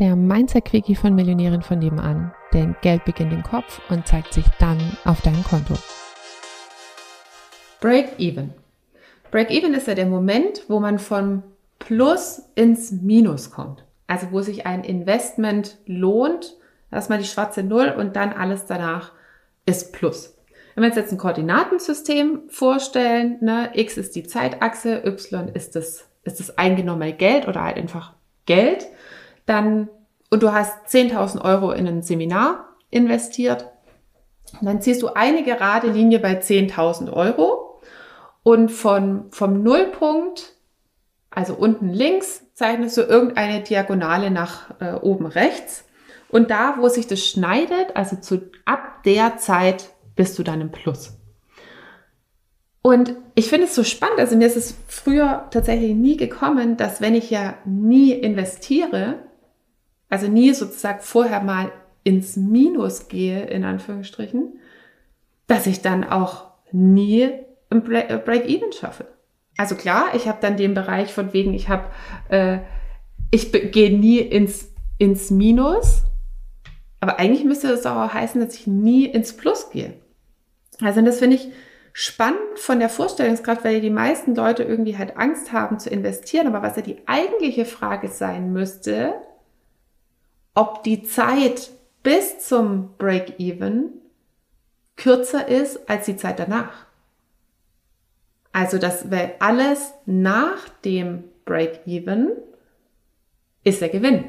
[0.00, 2.32] der Mindset-Quickie von Millionären von nebenan.
[2.52, 5.74] Denn Geld beginnt im Kopf und zeigt sich dann auf deinem Konto.
[7.80, 8.52] Break-Even.
[9.30, 11.42] Break-Even ist ja der Moment, wo man von
[11.78, 13.84] Plus ins Minus kommt.
[14.06, 16.56] Also wo sich ein Investment lohnt,
[16.90, 19.12] erstmal die schwarze Null und dann alles danach
[19.66, 20.36] ist Plus.
[20.74, 26.08] Wenn wir uns jetzt ein Koordinatensystem vorstellen, ne, X ist die Zeitachse, Y ist das,
[26.24, 28.14] ist das eingenommene Geld oder halt einfach
[28.46, 28.86] Geld,
[29.50, 29.88] dann,
[30.30, 33.68] und du hast 10.000 Euro in ein Seminar investiert,
[34.62, 37.80] dann ziehst du eine gerade Linie bei 10.000 Euro
[38.42, 40.54] und von, vom Nullpunkt,
[41.30, 45.84] also unten links, zeichnest du irgendeine Diagonale nach äh, oben rechts.
[46.28, 50.70] Und da, wo sich das schneidet, also zu, ab der Zeit bist du dann im
[50.70, 51.16] Plus.
[52.82, 57.00] Und ich finde es so spannend, also mir ist es früher tatsächlich nie gekommen, dass
[57.00, 59.18] wenn ich ja nie investiere,
[60.10, 61.72] also nie sozusagen vorher mal
[62.04, 64.58] ins Minus gehe, in Anführungsstrichen,
[65.46, 67.30] dass ich dann auch nie
[67.70, 69.06] ein äh, Break-Even schaffe.
[69.56, 71.84] Also klar, ich habe dann den Bereich von wegen, ich habe,
[72.28, 72.58] äh,
[73.30, 76.02] ich gehe nie ins, ins Minus,
[77.00, 79.94] aber eigentlich müsste das auch heißen, dass ich nie ins Plus gehe.
[80.80, 81.48] Also das finde ich
[81.92, 86.46] spannend von der Vorstellungskraft, weil die meisten Leute irgendwie halt Angst haben zu investieren.
[86.46, 89.14] Aber was ja die eigentliche Frage sein müsste,
[90.54, 91.70] ob die Zeit
[92.02, 93.92] bis zum Break-Even
[94.96, 96.86] kürzer ist als die Zeit danach.
[98.52, 102.30] Also das wäre alles nach dem Break-Even
[103.64, 104.24] ist der Gewinn.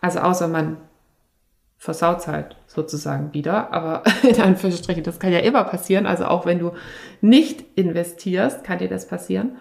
[0.00, 0.78] Also außer man
[1.78, 3.72] versaut halt sozusagen wieder.
[3.72, 6.06] Aber in Anführungsstrichen, das kann ja immer passieren.
[6.06, 6.72] Also auch wenn du
[7.20, 9.56] nicht investierst, kann dir das passieren.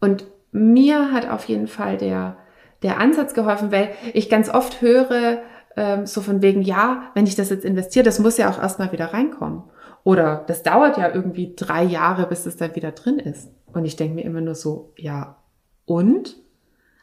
[0.00, 2.36] Und mir hat auf jeden Fall der,
[2.82, 5.42] der Ansatz geholfen, weil ich ganz oft höre,
[5.76, 8.92] ähm, so von wegen, ja, wenn ich das jetzt investiere, das muss ja auch erstmal
[8.92, 9.62] wieder reinkommen.
[10.04, 13.50] Oder das dauert ja irgendwie drei Jahre, bis es dann wieder drin ist.
[13.72, 15.36] Und ich denke mir immer nur so, ja,
[15.84, 16.36] und?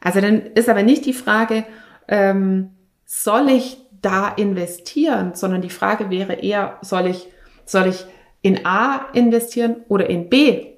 [0.02, 1.66] Also dann ist aber nicht die Frage,
[2.08, 2.72] ähm,
[3.06, 7.28] soll ich da investieren, sondern die Frage wäre eher, soll ich,
[7.66, 8.06] soll ich
[8.42, 10.74] in A investieren oder in B?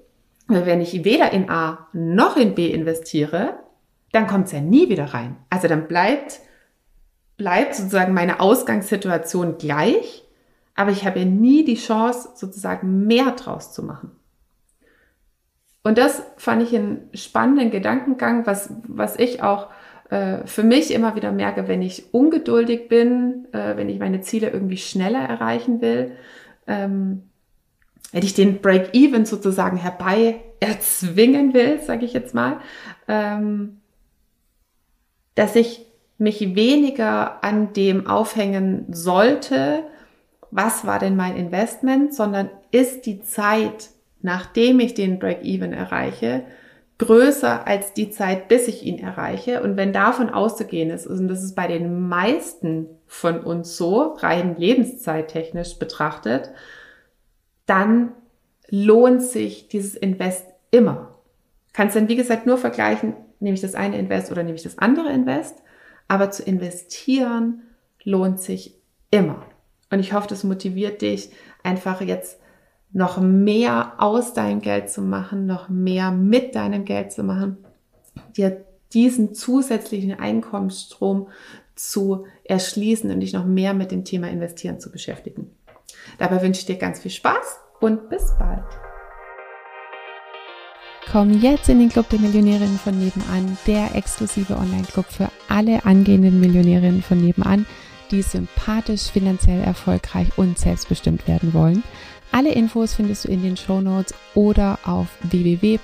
[0.47, 3.59] Weil wenn ich weder in A noch in B investiere,
[4.15, 5.35] dann kommt es ja nie wieder rein.
[5.49, 6.39] Also dann bleibt,
[7.37, 10.23] bleibt sozusagen meine Ausgangssituation gleich,
[10.75, 14.11] aber ich habe ja nie die Chance, sozusagen mehr draus zu machen.
[15.83, 19.67] Und das fand ich einen spannenden Gedankengang, was, was ich auch
[20.09, 24.49] äh, für mich immer wieder merke, wenn ich ungeduldig bin, äh, wenn ich meine Ziele
[24.49, 26.13] irgendwie schneller erreichen will,
[26.67, 27.23] ähm,
[28.11, 32.61] wenn ich den Break-Even sozusagen herbei erzwingen will, sage ich jetzt mal,
[33.07, 33.81] ähm,
[35.35, 35.85] dass ich
[36.17, 39.83] mich weniger an dem aufhängen sollte,
[40.51, 43.89] was war denn mein Investment, sondern ist die Zeit,
[44.21, 46.43] nachdem ich den Break-Even erreiche,
[46.97, 49.61] größer als die Zeit, bis ich ihn erreiche.
[49.61, 54.55] Und wenn davon auszugehen ist, und das ist bei den meisten von uns so, rein
[54.57, 56.51] lebenszeittechnisch betrachtet,
[57.65, 58.13] dann
[58.69, 61.14] lohnt sich dieses Invest immer.
[61.75, 64.77] Kannst dann, wie gesagt, nur vergleichen, nehme ich das eine Invest oder nehme ich das
[64.77, 65.61] andere Invest.
[66.07, 67.63] Aber zu investieren
[68.01, 68.75] lohnt sich
[69.11, 69.45] immer.
[69.91, 71.31] Und ich hoffe, das motiviert dich,
[71.63, 72.39] einfach jetzt
[72.93, 77.57] noch mehr aus deinem Geld zu machen, noch mehr mit deinem Geld zu machen,
[78.37, 81.27] dir diesen zusätzlichen Einkommensstrom
[81.75, 85.51] zu erschließen und dich noch mehr mit dem Thema Investieren zu beschäftigen.
[86.19, 88.63] Dabei wünsche ich dir ganz viel Spaß und bis bald.
[91.11, 96.39] Komm jetzt in den Club der Millionärinnen von nebenan, der exklusive Online-Club für alle angehenden
[96.39, 97.65] Millionärinnen von nebenan,
[98.11, 101.83] die sympathisch, finanziell erfolgreich und selbstbestimmt werden wollen.
[102.31, 105.83] Alle Infos findest du in den Show Notes oder auf www.m-vn.de.